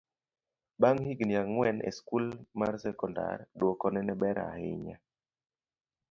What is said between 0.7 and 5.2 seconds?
bang' higni ang'wen e skul mar sekondar, dwokone ne ber ahinya